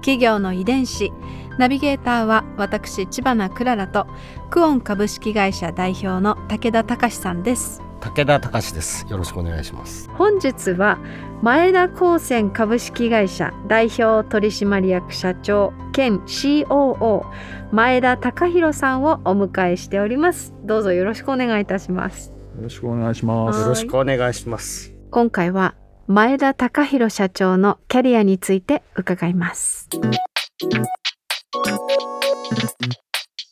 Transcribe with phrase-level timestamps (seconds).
[0.00, 1.12] 企業の遺伝子
[1.58, 4.06] ナビゲーターは私千葉なクララと
[4.50, 9.06] クオン株式会社代表の武田隆さんです武田隆です。
[9.10, 10.08] よろしくお願いします。
[10.14, 10.98] 本日は
[11.42, 17.24] 前田高専株式会社代表取締役社長兼 COO
[17.72, 23.60] 前田隆弘さんをお迎えしておりますどうぞよろしくお願いいたしますよろしくお願いします。
[23.60, 24.92] よろしくお願いします。
[25.10, 25.74] 今回は
[26.12, 29.88] 前田隆弘社長のキャリアについて伺います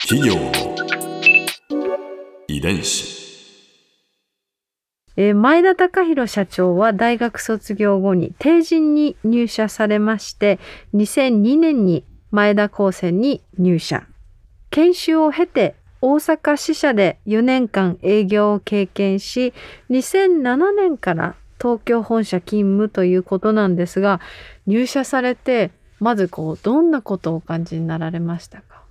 [0.01, 0.53] 企業の
[2.49, 3.17] 遺伝子。
[5.17, 10.59] えー前田隆弘社長は大学卒業後に帝人に入社されまして
[10.95, 14.05] 2002年に前田高専に入社
[14.71, 19.55] 研修を経て大阪支社で4年間営業を経験し
[19.91, 24.21] 2007年から東京本社勤務ということなんですが
[24.67, 28.85] 入社されてまずこうどんなことをお感じになられましたか？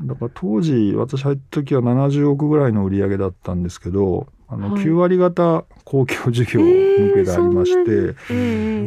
[0.00, 4.84] だから当時私入った時は70億ぐらいの売り上げだったんですけど、あのはい。
[4.84, 8.34] 9割方公共事業向けでありまして、え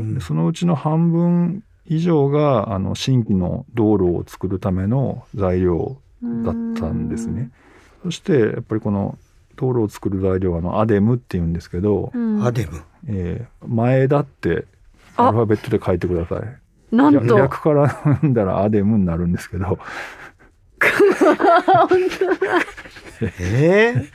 [0.01, 7.51] ーでそのうちの半分以上があの新規の道路を作るための材料だったんですね。
[8.03, 9.17] そしてやっぱりこの
[9.61, 12.43] 道路を作る材料はあのアデムっていうんですけど、うん。
[12.43, 12.81] アデム。
[13.07, 14.65] えー前田って
[15.15, 15.27] あ。
[15.27, 16.95] アルファベットで書いてください。
[16.95, 17.37] なんと。
[17.37, 19.77] 略から読んだらアデムになるんですけど、
[23.39, 24.09] え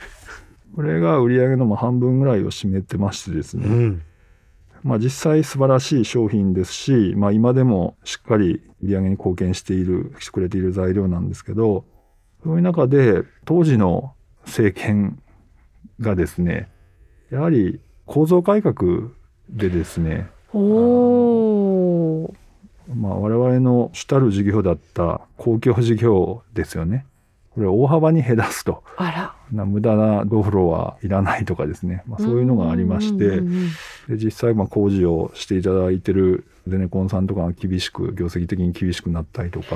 [0.75, 4.01] これが売り上げのまあ半分ぐらいを占めてましてですね、うん。
[4.83, 11.85] まあ、実際素晴らしい商品ですし、まあ、今でもしっかり売り上げに貢献しているしてくれている材料なんですけど
[12.43, 14.13] そういう中で当時の
[14.45, 15.21] 政権
[15.99, 16.69] がですね
[17.31, 19.09] やはり構造改革
[19.49, 22.33] でですね、おー。
[22.93, 27.05] まあ、我々の主たる事業だった公共事業ですよね。
[27.51, 28.83] これを大幅に減らすと。
[28.97, 29.33] あら。
[29.51, 33.41] な無駄な道路はいらないとかですね、まあ、そういうのがありまして、
[34.07, 39.75] で実際まあ工事をしていただいてるゼネコンさんとかが厳しく業績的に厳しくなったりとか、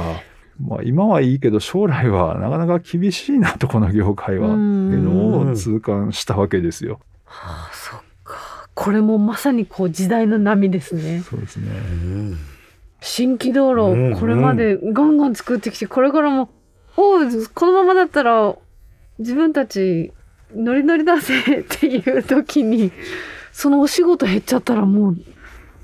[0.67, 6.99] まあ、今はいいけど将来はなかなか厳しいなとこの業界はってうんいうのを痛感したわけですよ。
[7.25, 8.69] はあ、そっか。
[8.73, 11.21] これもまさにこう時代の波ですね。
[11.21, 11.71] そうですねう
[12.07, 12.37] ん。
[13.01, 16.49] 新規道路、うんこれまでガンガン作ってきて、これからも、
[16.95, 17.21] おう
[17.53, 18.55] このままだったら、
[19.17, 20.13] 自分たち、
[20.55, 22.91] ノリノリだぜ っていう時に、
[23.51, 25.17] そのお仕事減っちゃったらもう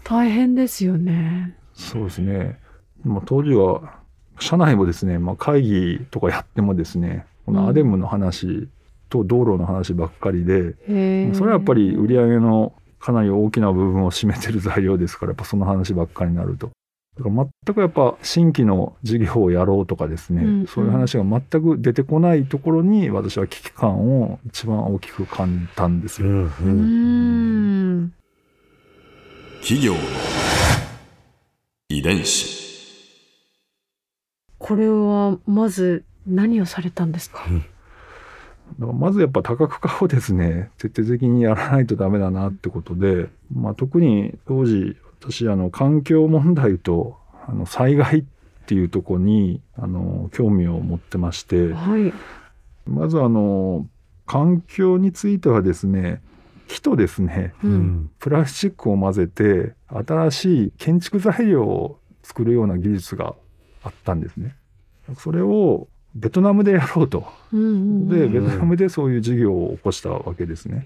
[0.03, 1.55] 大変ですよね。
[1.73, 2.59] そうですね。
[3.03, 3.96] まあ、当時は
[4.39, 8.67] 社内もですね、まあ、会議とかやってもですねこのアデムの話
[9.09, 16.71] と道路の話ばっかりで、へえそれはやっぱり売り上げのかなり大きな部分を占めてる材料ですからやっぱその話ばっかりになると。
[17.17, 26.27] だから全くやっぱ新規の事業をやろうとかですね、うんうんそういう話が全く出てこないところに私は危機感を一番大きく感じたんですよ。
[26.27, 26.43] うん。
[26.43, 26.63] うー
[28.03, 28.13] ん。
[29.61, 29.99] 企業の
[31.89, 32.66] 遺伝子。
[34.59, 37.39] これはまず何をされたんですか？
[38.79, 48.23] だからまずやっぱ多角化をですね徹底的にやらないとダメだなってことで、まあ、特に当時私あの環境問題とあの災害っ
[48.65, 52.13] ていうところにあの興味を持ってましてはい。
[52.85, 53.87] まずあの
[54.25, 56.21] 環境についてはですね
[56.67, 57.67] 木とですねう。
[57.67, 58.11] うんん。
[58.19, 63.35] プラスチックを混ぜて新しい建築材料を作るような技術が
[63.83, 64.55] あったんですね。
[65.17, 67.25] それをベトナムでやろうと。
[67.53, 70.85] うんうんうんで、ベトナムでそういう事業を起こしたわけですね。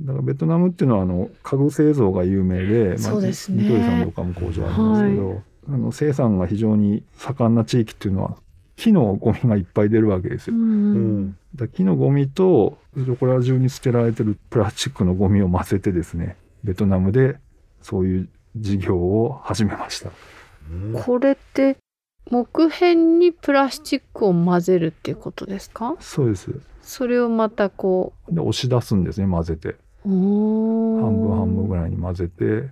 [0.00, 8.36] だからベトナムっていうのはあの家具製造が有名で、そうですねニトリさんとかも工場ありますけど、あの生産が非常に盛んな地域っていうのは
[8.76, 10.56] 木のゴミがいっぱい出るわけですよ。
[10.56, 11.36] うん。
[11.54, 17.36] だ木のゴミとそこら中に捨てられてるプラスチックのゴミを混ぜてですねベトナムで
[17.82, 20.10] そういう事業を始めました。
[21.04, 21.76] これって
[22.30, 25.96] 木片にプラスチックを混ぜるっていうことですか？
[26.00, 26.50] そうです。
[26.82, 32.70] それをまたこで押し出すんですね混ぜて半分半分ぐらいに混ぜて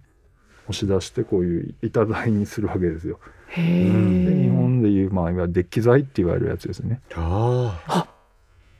[0.68, 3.20] 押し出してこういう板材にするわけですよ。
[3.48, 4.50] へうんで日え。
[4.50, 7.00] 本でいう、まあ、いわゆるデッキ材って言われるやつですね。
[7.14, 8.08] ああ。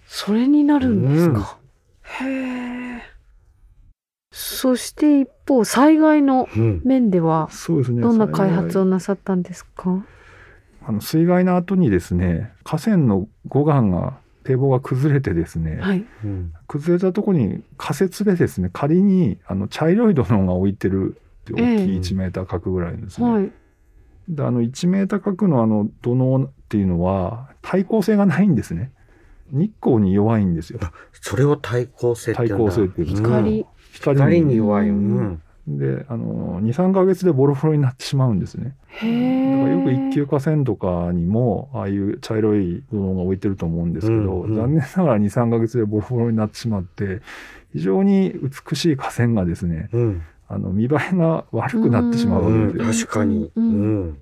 [0.07, 1.59] それになるんですか？
[2.03, 2.56] へえ。
[4.47, 6.83] そして一方災害のうん。
[6.85, 8.03] 面ではそうですね。
[8.03, 10.05] どんな開発をなさったんですか？
[10.87, 16.07] あの水害の後にですね、河川の護岸が堤防が崩れてですね、はい。
[16.25, 16.53] うん。
[16.69, 21.21] 崩れたところに仮設でですね、仮にあの茶色い土のが置いてる
[21.51, 23.31] 大きええい1メーター角ぐらいですね。
[23.31, 23.51] はい。
[24.29, 28.93] であの1メーター角のあの土のっていうのは対抗性がないんですね。
[29.53, 30.81] 日光に弱いんですよ。
[31.13, 32.73] それを対抗性って言うんだ。
[32.73, 33.43] 対抗性っていうんです光。
[33.43, 33.67] 光
[33.97, 34.89] 光に弱い。
[34.89, 35.43] ううんん。
[35.69, 38.77] で、あの、2、3ヶ月でボロボロになってしまうんですね。
[38.89, 39.53] へえ。
[39.53, 47.21] だからよく一級河川とかにも、ああいう茶色い土のが置いてると思うんですけど、うんうん残念ながら2、3ヶ月でボロボロになってしまって、
[47.73, 48.33] 非常に
[48.69, 50.23] 美しい河川がですね、うん。
[50.49, 52.73] あの、見栄えが悪くなってしまうわうん。
[52.73, 53.07] けですよ。
[53.09, 53.51] 確かに。
[53.57, 54.19] ううんん。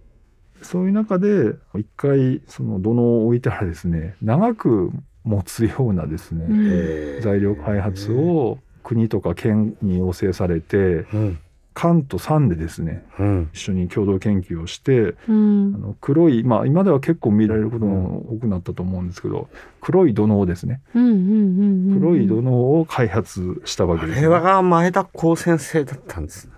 [0.63, 4.91] そういう中で、一回、その土のを置いたらですね、長く
[5.25, 8.13] 持つようなですね、材料開発。
[8.13, 10.77] を国とか県に要請されて、
[11.13, 11.39] うん。
[11.77, 13.51] 官と産でですね、うん。
[13.53, 15.79] 一緒に共同研究をして、うんあ。
[15.79, 19.49] の黒い、まあ今では結構見られることも多くなったと思うんですけど、
[19.81, 20.81] 黒い土のうですね。
[20.93, 26.53] 黒い土のうを開発したわあけです、れは前田光先生だったんですね。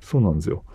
[0.00, 0.64] そうなんですよ。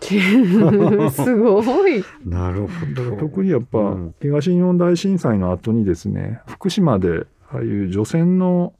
[1.10, 2.04] すごい。
[2.24, 3.16] なるほど。
[3.16, 8.72] 特にやっぱうん東日本大震災の後にですね、福島でああいう除染の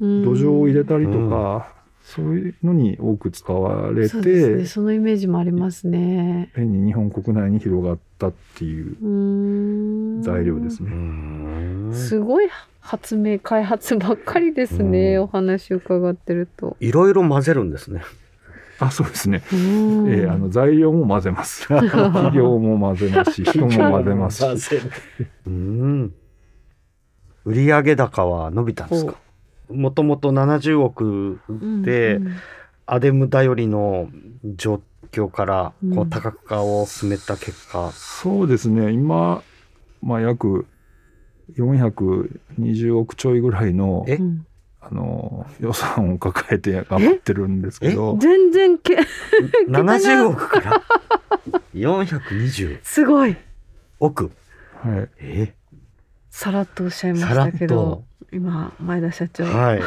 [0.00, 1.72] 土土壌を入れたりとか、
[2.02, 4.56] そういうのに多く使われそうですね。
[4.58, 6.50] て、そのイメージもありますね。
[6.54, 10.92] 変に日本国内に広がったっていう材料ですうね。
[10.94, 11.90] ん。
[11.94, 12.48] すごい
[12.80, 16.76] 発明開発ばっかりですね、うんお話伺ってると。
[16.80, 18.02] いろいろ混ぜるんですね。
[18.80, 19.42] あ、そうですね。
[19.52, 21.66] うんえーあの材料も混ぜます。
[21.68, 24.76] 企業も混ぜますし、人も混ぜますし。
[25.46, 26.14] うん。
[27.44, 29.14] 売上高は伸びたんですか？
[29.70, 31.40] もともと70億
[31.84, 32.36] で、うん
[32.90, 34.08] アデム頼りの
[34.56, 34.80] 状
[35.12, 38.92] 況からこううん多角化を進めた結果、そうですね。
[38.92, 39.42] 今、
[40.00, 40.64] まあ、約
[41.58, 44.06] 420億ちょいぐらいの
[44.80, 48.96] あの予算を抱えて頑張ってるんですけど、全然け
[49.68, 50.82] 70億から？
[51.74, 53.36] 420すごい。
[54.00, 54.30] 億？
[54.82, 55.54] はい、え？
[56.30, 57.74] さらっとおっしゃいましたけど。
[57.76, 58.07] と。
[58.32, 59.80] 今前田社長、はい。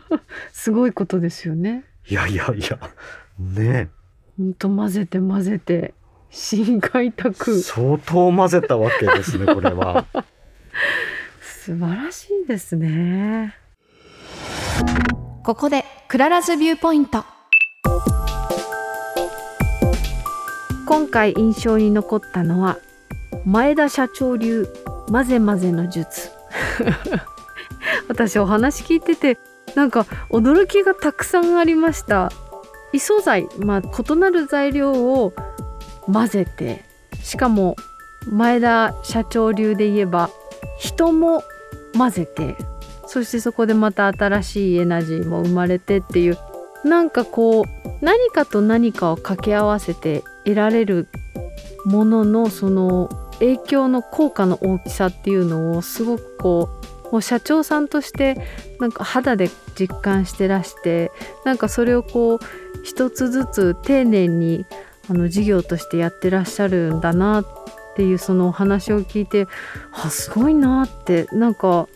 [0.52, 1.84] すごいことですよね。
[2.08, 2.78] いやいやいや。
[3.38, 3.90] ね
[4.36, 5.94] ほんと混ぜて混ぜて
[6.30, 10.04] 新開拓相当混ぜたわけですね、これは。
[11.40, 13.54] 素晴らしいですね。
[15.42, 17.24] ここでクララズビューポイント
[20.86, 22.78] 今回印象に残ったのは
[23.44, 24.66] 前田社長流
[25.08, 26.30] 混ぜ混ぜの術
[28.08, 29.38] 私お話聞いてて
[29.74, 32.30] なんか驚きがたくさんありました。
[32.92, 35.34] 異素材まあ異なる材料を
[36.10, 36.84] 混ぜて
[37.22, 37.76] しかも
[38.30, 40.30] 前田社長流で言えば
[40.78, 41.42] 人も
[41.96, 42.56] 混ぜて
[43.06, 46.38] そしてそこでまた新しいエナジーも生まれてっていう
[46.84, 47.64] なんかこう
[48.00, 51.08] 何かと何かを掛け合わせて得られる
[51.84, 53.08] もののその
[53.38, 58.36] 影響の効果の大きさっていうのをすごくこうもう社長さんとして
[58.80, 61.10] なんか肌で実感してらして
[61.44, 62.38] なんかそれをこう
[62.82, 64.66] 一つずつ丁寧に
[65.08, 67.46] あの事業としてやってらっしゃるんだなっ
[67.96, 69.46] ていうそのお話を聞いて
[69.92, 71.88] あすごいなってなんか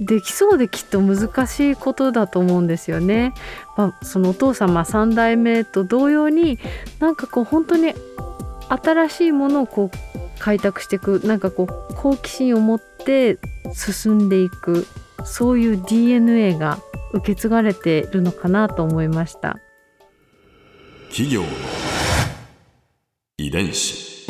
[0.00, 3.34] できそうできっと難しいことだと思うんですよね。
[3.76, 6.58] まあ、そのお父様3代目と同様に
[6.98, 7.94] なんかこう本当に
[8.68, 13.38] 新しいものをこう開拓していくなんかこう好奇心を持っって
[13.74, 14.86] 進んでいく
[15.24, 16.78] そういう DNA が
[17.12, 19.58] 受け継がれているのかなと思いました。
[21.10, 21.48] 企業の
[23.36, 24.26] 遺伝子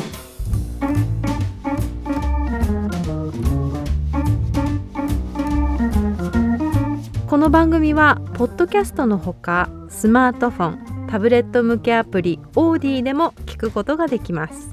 [7.29, 14.72] この番組はポッドキャストのほかスマートフォンタブレット向けアプリオーディでも聞くことができます